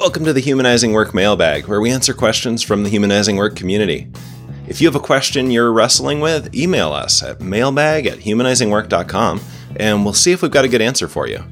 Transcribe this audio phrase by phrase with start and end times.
[0.00, 4.10] Welcome to the Humanizing Work mailbag, where we answer questions from the Humanizing Work community.
[4.66, 9.42] If you have a question you're wrestling with, email us at mailbag at humanizingwork.com
[9.76, 11.44] and we'll see if we've got a good answer for you.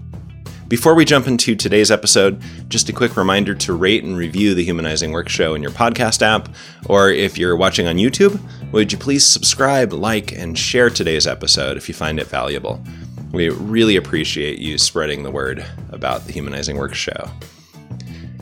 [0.66, 4.64] Before we jump into today's episode, just a quick reminder to rate and review the
[4.64, 6.49] Humanizing Work Show in your podcast app,
[6.86, 8.40] or if you're watching on YouTube,
[8.72, 12.82] would you please subscribe, like, and share today's episode if you find it valuable?
[13.30, 17.30] We really appreciate you spreading the word about the Humanizing Work Show.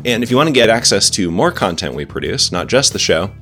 [0.06, 2.98] And if you want to get access to more content we produce, not just the
[2.98, 3.32] show,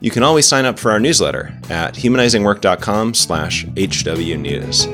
[0.00, 4.86] you can always sign up for our newsletter at humanizingwork.com slash hwnews.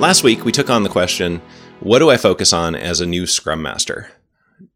[0.00, 1.42] Last week, we took on the question,
[1.80, 4.10] what do I focus on as a new Scrum Master?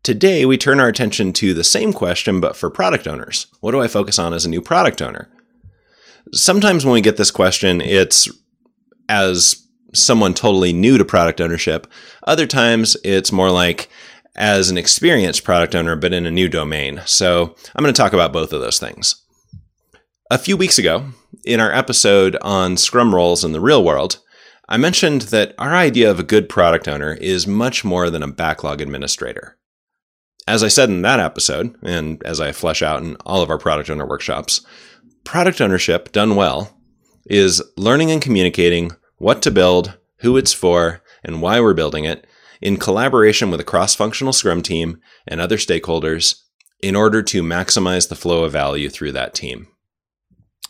[0.03, 3.47] Today, we turn our attention to the same question, but for product owners.
[3.61, 5.31] What do I focus on as a new product owner?
[6.33, 8.29] Sometimes when we get this question, it's
[9.09, 11.87] as someone totally new to product ownership.
[12.27, 13.89] Other times, it's more like,
[14.37, 17.01] as an experienced product owner, but in a new domain.
[17.07, 19.23] So I'm going to talk about both of those things.
[20.31, 21.11] A few weeks ago,
[21.45, 24.21] in our episode on Scrum roles in the real world,
[24.69, 28.29] I mentioned that our idea of a good product owner is much more than a
[28.29, 29.59] backlog administrator.
[30.49, 33.59] As I said in that episode, and as I flesh out in all of our
[33.59, 34.65] product owner workshops,
[35.25, 36.77] product ownership done well
[37.27, 42.27] is learning and communicating what to build, who it's for, and why we're building it,
[42.65, 46.41] in collaboration with a cross functional Scrum team and other stakeholders
[46.81, 49.69] in order to maximize the flow of value through that team.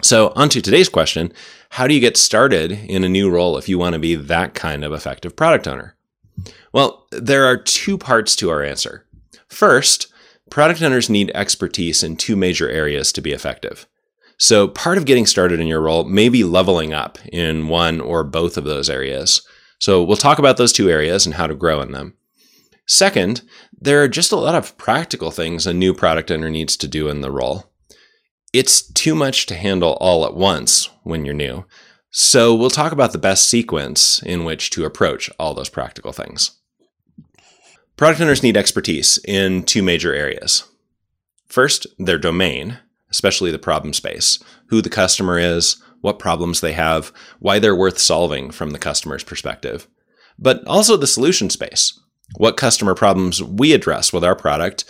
[0.02, 1.32] So, on to today's question
[1.70, 4.54] How do you get started in a new role if you want to be that
[4.54, 5.96] kind of effective product owner?
[6.72, 9.06] Well, there are two parts to our answer.
[9.48, 10.12] First,
[10.50, 13.86] product owners need expertise in two major areas to be effective.
[14.36, 18.24] So, part of getting started in your role may be leveling up in one or
[18.24, 19.46] both of those areas.
[19.84, 22.14] So we'll talk about those two areas and how to grow in them.
[22.86, 23.42] Second,
[23.78, 27.10] there are just a lot of practical things a new product owner needs to do
[27.10, 27.70] in the role.
[28.54, 31.66] It's too much to handle all at once when you're new.
[32.08, 36.52] So we'll talk about the best sequence in which to approach all those practical things.
[37.98, 40.64] Product owners need expertise in two major areas.
[41.46, 42.78] First, their domain,
[43.10, 47.98] especially the problem space, who the customer is, what problems they have, why they're worth
[47.98, 49.88] solving from the customer's perspective,
[50.38, 51.98] but also the solution space.
[52.36, 54.84] What customer problems we address with our product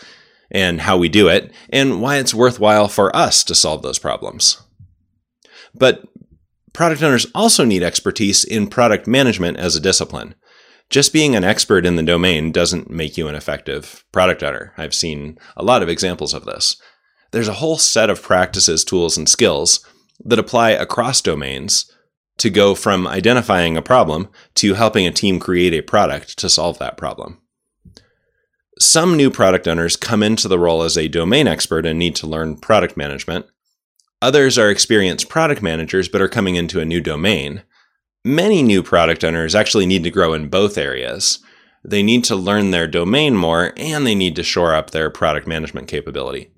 [0.51, 4.61] and how we do it, and why it's worthwhile for us to solve those problems.
[5.73, 6.03] But
[6.73, 10.35] product owners also need expertise in product management as a discipline.
[10.91, 14.73] Just being an expert in the domain doesn't make you an effective product owner.
[14.77, 16.77] I've seen a lot of examples of this.
[17.31, 19.85] There's a whole set of practices, tools, and skills
[20.25, 21.91] that apply across domains
[22.39, 26.79] to go from identifying a problem to helping a team create a product to solve
[26.79, 27.41] that problem.
[28.79, 32.27] Some new product owners come into the role as a domain expert and need to
[32.27, 33.47] learn product management.
[34.21, 37.63] Others are experienced product managers but are coming into a new domain.
[38.25, 41.39] Many new product owners actually need to grow in both areas.
[41.85, 45.47] They need to learn their domain more and they need to shore up their product
[45.47, 46.51] management capability.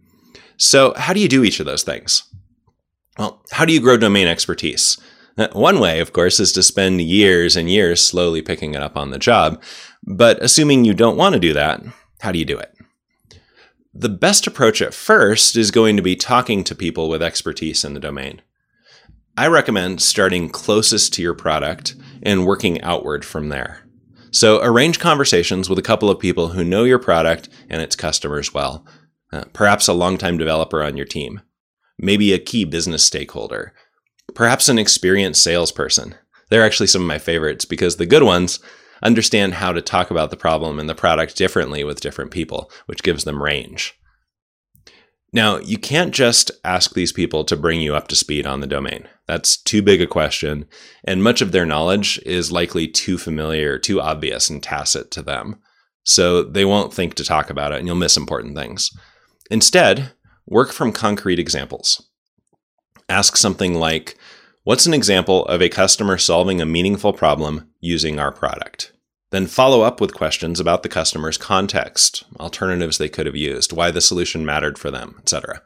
[0.56, 2.22] So, how do you do each of those things?
[3.18, 4.98] Well, how do you grow domain expertise?
[5.38, 8.96] Uh, one way, of course, is to spend years and years slowly picking it up
[8.96, 9.62] on the job.
[10.02, 11.82] But assuming you don't want to do that,
[12.20, 12.72] how do you do it?
[13.94, 17.94] The best approach at first is going to be talking to people with expertise in
[17.94, 18.42] the domain.
[19.38, 23.82] I recommend starting closest to your product and working outward from there.
[24.30, 28.52] So arrange conversations with a couple of people who know your product and its customers
[28.52, 28.86] well,
[29.32, 31.40] uh, perhaps a longtime developer on your team
[31.98, 33.72] maybe a key business stakeholder,
[34.34, 36.14] perhaps an experienced salesperson.
[36.50, 38.60] They're actually some of my favorites because the good ones
[39.02, 43.02] understand how to talk about the problem and the product differently with different people, which
[43.02, 43.94] gives them range.
[45.32, 48.66] Now, you can't just ask these people to bring you up to speed on the
[48.66, 49.08] domain.
[49.26, 50.66] That's too big a question,
[51.04, 55.56] and much of their knowledge is likely too familiar, too obvious, and tacit to them.
[56.04, 58.90] So they won't think to talk about it, and you'll miss important things.
[59.50, 60.12] Instead,
[60.46, 62.08] Work from concrete examples.
[63.08, 64.16] Ask something like,
[64.62, 68.92] What's an example of a customer solving a meaningful problem using our product?
[69.30, 73.90] Then follow up with questions about the customer's context, alternatives they could have used, why
[73.90, 75.62] the solution mattered for them, etc.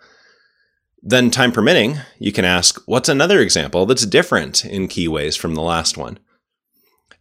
[1.02, 5.54] Then, time permitting, you can ask, What's another example that's different in key ways from
[5.54, 6.18] the last one?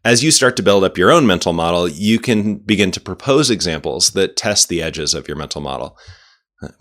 [0.04, 3.50] As you start to build up your own mental model, you can begin to propose
[3.50, 5.98] examples that test the edges of your mental model.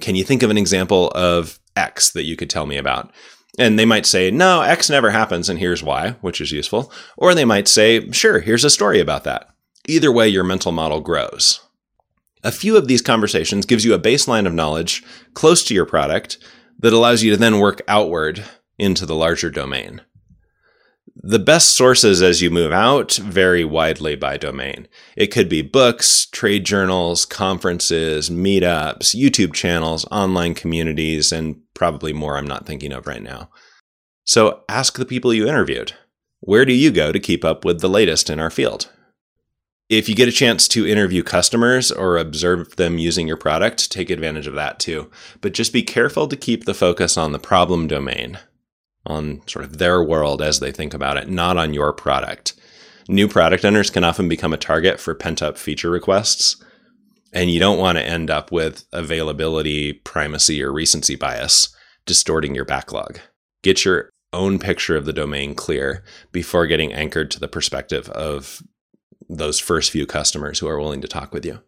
[0.00, 3.12] Can you think of an example of X that you could tell me about?
[3.58, 6.92] And they might say, no, X never happens, and here's why, which is useful.
[7.16, 9.48] Or they might say, sure, here's a story about that.
[9.86, 11.60] Either way, your mental model grows.
[12.44, 15.02] A few of these conversations gives you a baseline of knowledge
[15.34, 16.38] close to your product
[16.78, 18.44] that allows you to then work outward
[18.78, 20.02] into the larger domain.
[21.20, 24.86] The best sources as you move out vary widely by domain.
[25.16, 32.38] It could be books, trade journals, conferences, meetups, YouTube channels, online communities, and probably more
[32.38, 33.50] I'm not thinking of right now.
[34.24, 35.92] So ask the people you interviewed.
[36.38, 38.88] Where do you go to keep up with the latest in our field?
[39.88, 44.10] If you get a chance to interview customers or observe them using your product, take
[44.10, 45.10] advantage of that too.
[45.40, 48.38] But just be careful to keep the focus on the problem domain
[49.08, 52.54] on sort of their world as they think about it, not on your product.
[53.08, 56.62] New product owners can often become a target for pent up feature requests.
[57.32, 61.74] And you don't want to end up with availability, primacy, or recency bias
[62.06, 63.18] distorting your backlog.
[63.62, 68.62] Get your own picture of the domain clear before getting anchored to the perspective of
[69.28, 71.60] those first few customers who are willing to talk with you.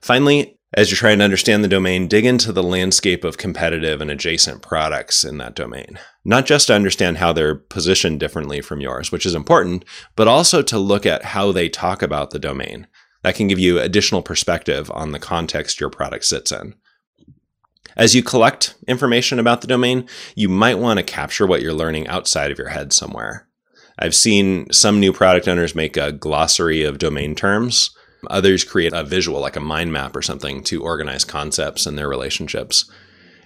[0.00, 4.10] Finally, as you're trying to understand the domain, dig into the landscape of competitive and
[4.10, 5.98] adjacent products in that domain.
[6.24, 9.84] Not just to understand how they're positioned differently from yours, which is important,
[10.14, 12.86] but also to look at how they talk about the domain.
[13.22, 16.74] That can give you additional perspective on the context your product sits in.
[17.96, 20.06] As you collect information about the domain,
[20.36, 23.48] you might want to capture what you're learning outside of your head somewhere.
[23.98, 27.90] I've seen some new product owners make a glossary of domain terms
[28.28, 32.08] Others create a visual, like a mind map or something, to organize concepts and their
[32.08, 32.90] relationships.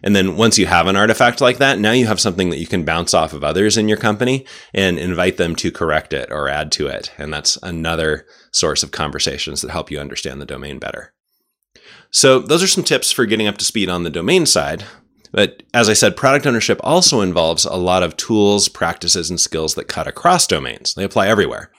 [0.03, 2.67] And then once you have an artifact like that, now you have something that you
[2.67, 6.49] can bounce off of others in your company and invite them to correct it or
[6.49, 7.13] add to it.
[7.19, 11.15] And that's another source of conversations that help you understand the domain better.
[12.11, 14.85] So, those are some tips for getting up to speed on the domain side.
[15.33, 19.75] But as I said, product ownership also involves a lot of tools, practices, and skills
[19.77, 20.93] that cut across domains.
[20.93, 21.71] They apply everywhere.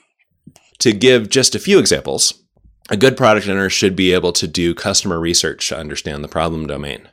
[0.80, 2.43] To give just a few examples,
[2.90, 6.66] a good product owner should be able to do customer research to understand the problem
[6.66, 7.08] domain.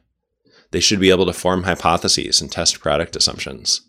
[0.72, 3.82] They should be able to form hypotheses and test product assumptions.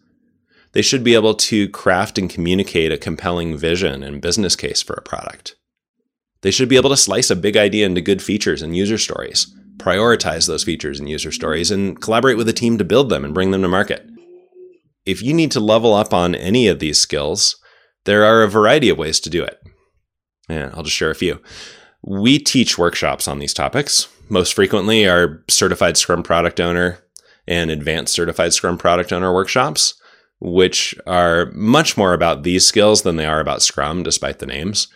[0.73, 4.95] They should be able to craft and communicate a compelling vision and business case for
[4.95, 5.55] a product.
[6.41, 9.55] They should be able to slice a big idea into good features and user stories,
[9.77, 13.35] prioritize those features and user stories, and collaborate with a team to build them and
[13.35, 14.09] bring them to market.
[15.05, 17.57] If you need to level up on any of these skills,
[18.05, 19.61] there are a variety of ways to do it.
[20.49, 21.41] Yeah, I'll just share a few.
[22.03, 24.09] We teach workshops on these topics.
[24.29, 26.99] Most frequently are certified Scrum product owner
[27.47, 29.95] and advanced certified Scrum product owner workshops,
[30.41, 34.89] which are much more about these skills than they are about Scrum, despite the names.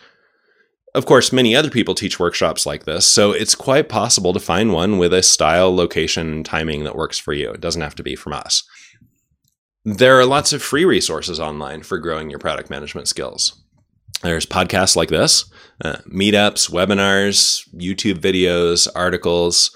[0.95, 4.73] Of course, many other people teach workshops like this, so it's quite possible to find
[4.73, 7.51] one with a style, location, and timing that works for you.
[7.51, 8.63] It doesn't have to be from us.
[9.85, 13.63] There are lots of free resources online for growing your product management skills.
[14.21, 15.45] There's podcasts like this,
[15.83, 19.75] uh, meetups, webinars, YouTube videos, articles.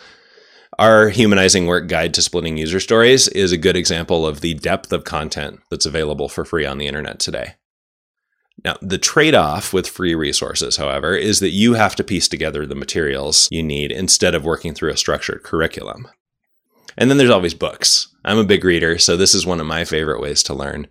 [0.79, 4.91] Our Humanizing Work Guide to Splitting User Stories is a good example of the depth
[4.91, 7.55] of content that's available for free on the internet today.
[8.63, 12.65] Now, the trade off with free resources, however, is that you have to piece together
[12.65, 16.07] the materials you need instead of working through a structured curriculum.
[16.97, 18.13] And then there's always books.
[18.23, 20.87] I'm a big reader, so this is one of my favorite ways to learn.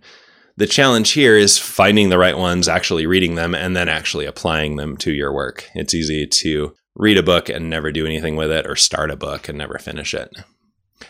[0.61, 4.75] The challenge here is finding the right ones, actually reading them, and then actually applying
[4.75, 5.67] them to your work.
[5.73, 9.15] It's easy to read a book and never do anything with it, or start a
[9.15, 10.29] book and never finish it.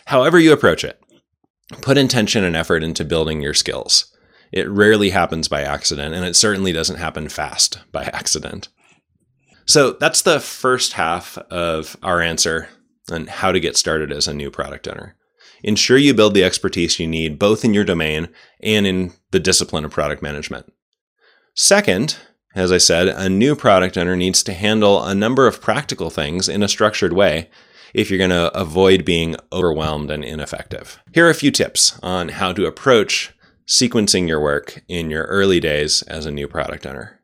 [0.06, 0.98] However, you approach it,
[1.82, 4.10] put intention and effort into building your skills.
[4.52, 8.70] It rarely happens by accident, and it certainly doesn't happen fast by accident.
[9.66, 12.70] So that's the first half of our answer
[13.10, 15.14] on how to get started as a new product owner
[15.62, 18.28] ensure you build the expertise you need both in your domain
[18.60, 20.72] and in the discipline of product management.
[21.54, 22.16] Second,
[22.54, 26.48] as I said, a new product owner needs to handle a number of practical things
[26.48, 27.48] in a structured way
[27.94, 30.98] if you're going to avoid being overwhelmed and ineffective.
[31.12, 33.32] Here are a few tips on how to approach
[33.66, 37.20] sequencing your work in your early days as a new product owner.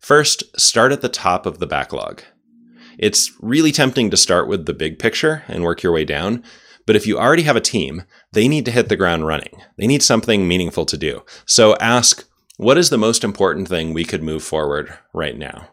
[0.00, 2.22] First, start at the top of the backlog.
[2.98, 6.42] It's really tempting to start with the big picture and work your way down,
[6.86, 9.60] but if you already have a team, they need to hit the ground running.
[9.76, 11.22] They need something meaningful to do.
[11.44, 12.24] So ask,
[12.56, 15.68] what is the most important thing we could move forward right now?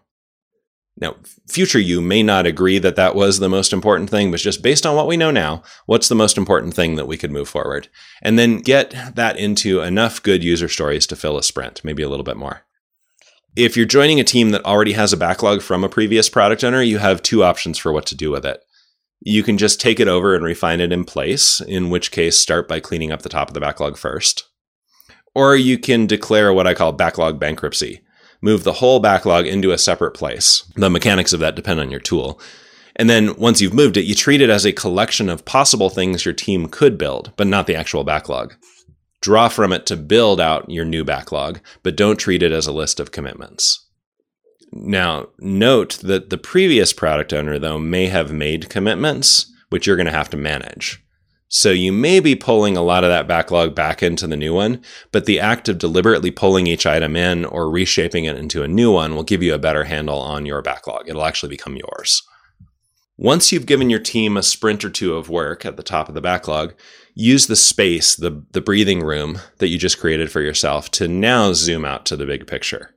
[0.95, 1.15] Now,
[1.47, 4.85] future you may not agree that that was the most important thing, but just based
[4.85, 7.87] on what we know now, what's the most important thing that we could move forward?
[8.21, 12.09] And then get that into enough good user stories to fill a sprint, maybe a
[12.09, 12.61] little bit more.
[13.55, 16.81] If you're joining a team that already has a backlog from a previous product owner,
[16.81, 18.63] you have two options for what to do with it.
[19.25, 22.67] You can just take it over and refine it in place, in which case, start
[22.67, 24.49] by cleaning up the top of the backlog first.
[25.33, 28.01] Or you can declare what I call backlog bankruptcy.
[28.41, 30.69] Move the whole backlog into a separate place.
[30.75, 32.41] The mechanics of that depend on your tool.
[32.97, 36.25] And then once you've moved it, you treat it as a collection of possible things
[36.25, 38.55] your team could build, but not the actual backlog.
[39.21, 42.73] Draw from it to build out your new backlog, but don't treat it as a
[42.73, 43.82] list of commitments.
[44.75, 50.07] Now, note that the previous product owner, though, may have made commitments, which you're going
[50.07, 50.99] to have to manage.
[51.47, 54.81] So you may be pulling a lot of that backlog back into the new one,
[55.11, 58.91] but the act of deliberately pulling each item in or reshaping it into a new
[58.91, 61.07] one will give you a better handle on your backlog.
[61.07, 62.23] It'll actually become yours.
[63.15, 66.15] Once you've given your team a sprint or two of work at the top of
[66.15, 66.73] the backlog,
[67.13, 71.53] use the space, the, the breathing room that you just created for yourself to now
[71.53, 72.95] zoom out to the big picture.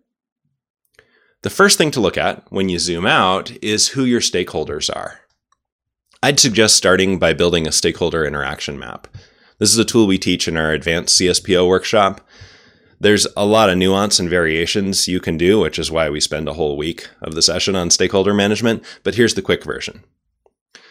[1.46, 5.20] The first thing to look at when you zoom out is who your stakeholders are.
[6.20, 9.06] I'd suggest starting by building a stakeholder interaction map.
[9.60, 12.20] This is a tool we teach in our advanced CSPO workshop.
[12.98, 16.48] There's a lot of nuance and variations you can do, which is why we spend
[16.48, 20.02] a whole week of the session on stakeholder management, but here's the quick version.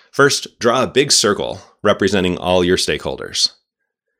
[0.10, 3.52] First, draw a big circle representing all your stakeholders,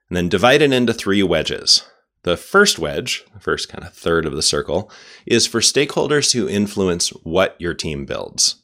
[0.10, 1.86] and then divide it into three wedges.
[2.26, 4.90] The first wedge, the first kind of third of the circle,
[5.28, 8.64] is for stakeholders who influence what your team builds.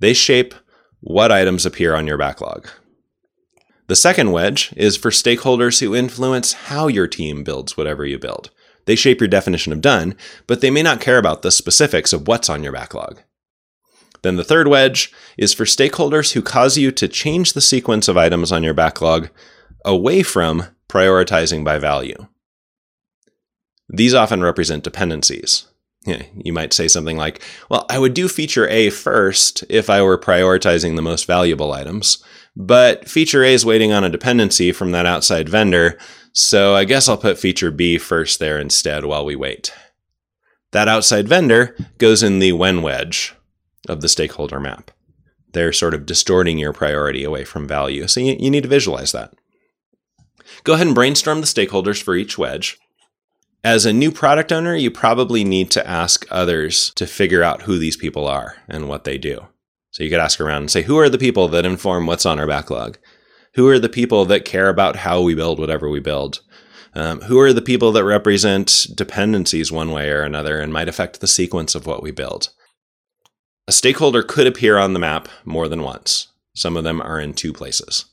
[0.00, 0.54] They shape
[1.00, 2.68] what items appear on your backlog.
[3.86, 8.50] The second wedge is for stakeholders who influence how your team builds whatever you build.
[8.84, 10.14] They shape your definition of done,
[10.46, 13.22] but they may not care about the specifics of what's on your backlog.
[14.20, 18.18] Then the third wedge is for stakeholders who cause you to change the sequence of
[18.18, 19.30] items on your backlog
[19.86, 22.26] away from prioritizing by value.
[23.88, 25.66] These often represent dependencies.
[26.04, 30.18] You might say something like, Well, I would do feature A first if I were
[30.18, 32.22] prioritizing the most valuable items,
[32.56, 35.98] but feature A is waiting on a dependency from that outside vendor,
[36.32, 39.72] so I guess I'll put feature B first there instead while we wait.
[40.72, 43.34] That outside vendor goes in the when wedge,
[43.88, 44.90] of the stakeholder map.
[45.52, 48.06] They're sort of distorting your priority away from value.
[48.06, 49.34] So you, need to visualize that.
[50.64, 52.78] Go ahead and brainstorm the stakeholders for each wedge.
[53.68, 57.78] As a new product owner, you probably need to ask others to figure out who
[57.78, 59.46] these people are and what they do.
[59.90, 62.40] So you could ask around and say, who are the people that inform what's on
[62.40, 62.96] our backlog?
[63.56, 66.40] Who are the people that care about how we build whatever we build?
[66.94, 71.20] Um, who are the people that represent dependencies one way or another and might affect
[71.20, 72.48] the sequence of what we build?
[73.66, 76.28] A stakeholder could appear on the map more than once.
[76.54, 78.06] Some of them are in two places.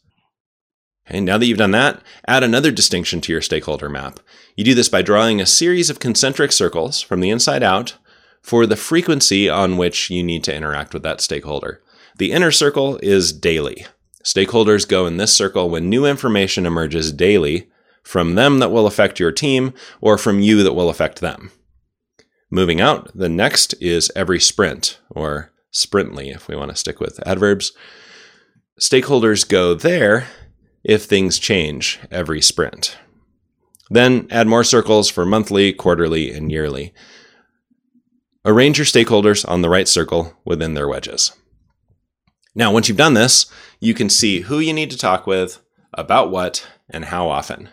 [1.07, 4.19] Okay, now that you've done that, add another distinction to your stakeholder map.
[4.55, 7.95] You do this by drawing a series of concentric circles from the inside out
[8.41, 11.81] for the frequency on which you need to interact with that stakeholder.
[12.17, 13.85] The inner circle is daily.
[14.23, 17.69] Stakeholders go in this circle when new information emerges daily
[18.03, 21.51] from them that will affect your team or from you that will affect them.
[22.49, 27.19] Moving out, the next is every sprint, or sprintly if we want to stick with
[27.27, 27.73] adverbs.
[28.79, 30.27] Stakeholders go there
[30.85, 32.97] if things change every sprint.
[33.89, 36.93] Then add more circles for monthly, quarterly, and yearly.
[38.45, 41.35] Arrange your stakeholders on the right circle within their wedges.
[42.53, 43.47] Now, once you've done this,
[43.79, 45.59] you can see who you need to talk with,
[45.93, 47.69] about what, and how often.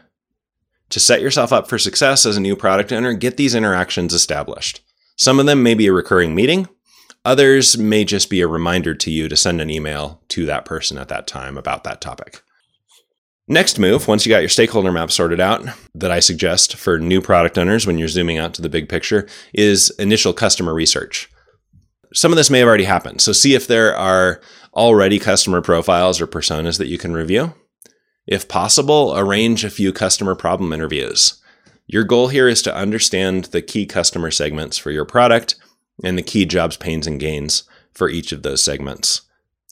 [0.88, 4.80] To set yourself up for success as a new product owner, get these interactions established.
[5.16, 6.68] Some of them may be a recurring meeting,
[7.24, 10.98] others may just be a reminder to you to send an email to that person
[10.98, 12.42] at that time about that topic.
[13.48, 17.20] Next move, once you got your stakeholder map sorted out, that I suggest for new
[17.20, 21.28] product owners when you're zooming out to the big picture, is initial customer research.
[22.14, 24.40] Some of this may have already happened, so see if there are
[24.74, 27.54] already customer profiles or personas that you can review.
[28.26, 31.42] If possible, arrange a few customer problem interviews.
[31.86, 35.56] Your goal here is to understand the key customer segments for your product
[36.04, 39.22] and the key jobs, pains, and gains for each of those segments.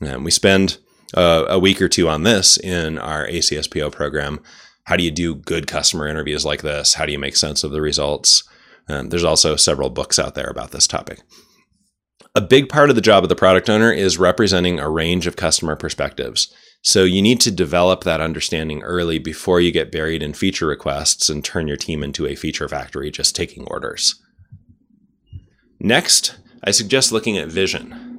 [0.02, 0.78] And we spend
[1.14, 4.40] uh, a week or two on this in our ACSPO program.
[4.84, 6.94] How do you do good customer interviews like this?
[6.94, 8.42] How do you make sense of the results?
[8.88, 11.20] There's also several books out there about this topic.
[12.34, 15.36] A big part of the job of the product owner is representing a range of
[15.36, 16.52] customer perspectives.
[16.82, 21.28] So you need to develop that understanding early before you get buried in feature requests
[21.28, 24.20] and turn your team into a feature factory just taking orders.
[25.78, 28.09] Next, I suggest looking at vision.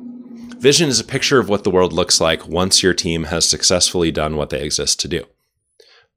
[0.62, 4.12] Vision is a picture of what the world looks like once your team has successfully
[4.12, 5.26] done what they exist to do.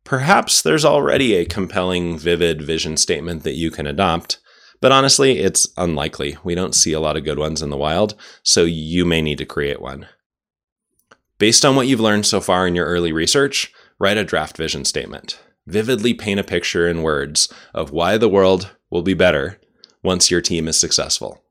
[0.04, 4.40] Perhaps there's already a compelling, vivid vision statement that you can adopt,
[4.82, 6.36] but honestly, it's unlikely.
[6.44, 9.38] We don't see a lot of good ones in the wild, so you may need
[9.38, 10.08] to create one.
[11.38, 14.84] Based on what you've learned so far in your early research, write a draft vision
[14.84, 15.40] statement.
[15.66, 19.58] Vividly paint a picture in words of why the world will be better
[20.02, 21.42] once your team is successful.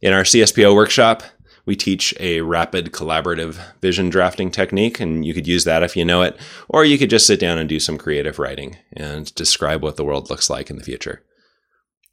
[0.00, 1.22] In our CSPO workshop,
[1.66, 6.04] We teach a rapid collaborative vision drafting technique, and you could use that if you
[6.04, 9.82] know it, or you could just sit down and do some creative writing and describe
[9.82, 11.22] what the world looks like in the future.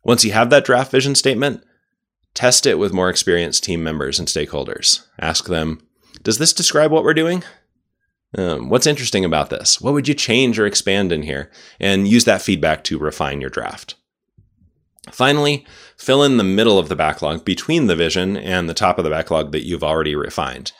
[0.03, 1.63] Once you have that draft vision statement,
[2.33, 5.05] test it with more experienced team members and stakeholders.
[5.19, 5.85] Ask them,
[6.23, 7.43] does this describe what we're doing?
[8.35, 9.79] Um, what's interesting about this?
[9.79, 11.51] What would you change or expand in here?
[11.79, 13.95] And use that feedback to refine your draft.
[15.11, 15.65] Finally,
[15.97, 19.09] fill in the middle of the backlog between the vision and the top of the
[19.09, 20.71] backlog that you've already refined.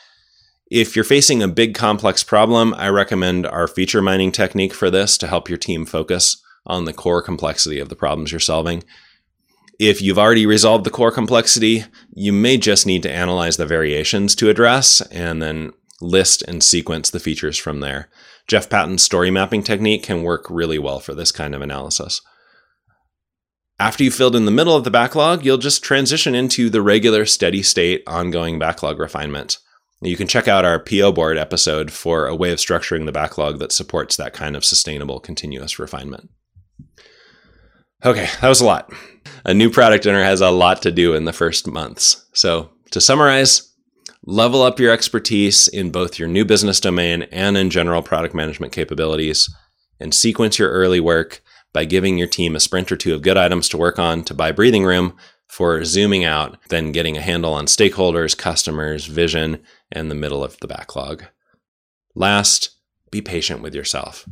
[0.70, 5.18] If you're facing a big complex problem, I recommend our feature mining technique for this
[5.18, 8.82] to help your team focus on the core complexity of the problems you're solving.
[9.78, 14.34] If you've already resolved the core complexity, you may just need to analyze the variations
[14.36, 18.08] to address and then list and sequence the features from there.
[18.46, 22.20] Jeff Patton's story mapping technique can work really well for this kind of analysis.
[23.80, 27.26] After you've filled in the middle of the backlog, you'll just transition into the regular
[27.26, 29.58] steady state ongoing backlog refinement.
[30.00, 33.58] You can check out our PO board episode for a way of structuring the backlog
[33.58, 36.30] that supports that kind of sustainable continuous refinement.
[38.04, 38.92] Okay, that was a lot.
[39.44, 42.26] A new product owner has a lot to do in the first months.
[42.32, 43.72] So, to summarize,
[44.24, 48.72] level up your expertise in both your new business domain and in general product management
[48.72, 49.52] capabilities,
[49.98, 51.42] and sequence your early work
[51.74, 54.32] by giving your team a sprint or two of good items to work on to
[54.32, 55.14] buy breathing room
[55.48, 59.62] for zooming out, then getting a handle on stakeholders, customers, vision,
[59.92, 61.24] and the middle of the backlog.
[62.14, 62.70] Last,
[63.10, 64.26] be patient with yourself.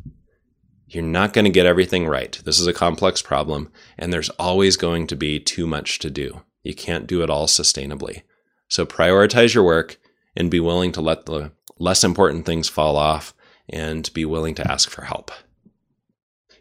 [0.86, 2.40] You're not going to get everything right.
[2.44, 6.42] This is a complex problem, and there's always going to be too much to do.
[6.62, 8.22] You can't do it all sustainably.
[8.68, 9.98] So prioritize your work
[10.36, 13.34] and be willing to let the less important things fall off
[13.68, 15.30] and be willing to ask for help.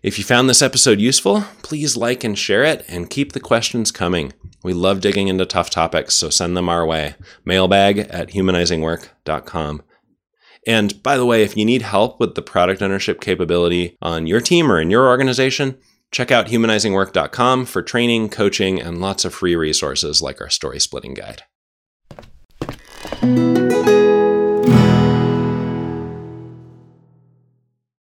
[0.04, 3.92] If you found this episode useful, please like and share it and keep the questions
[3.92, 4.34] coming.
[4.64, 7.14] We love digging into tough topics, so send them our way.
[7.46, 9.84] Mailbag at humanizingwork.com.
[10.66, 14.42] And by the way, if you need help with the product ownership capability on your
[14.42, 15.78] team or in your organization,
[16.12, 21.14] check out humanizingwork.com for training, coaching, and lots of free resources like our story splitting
[21.14, 21.44] guide.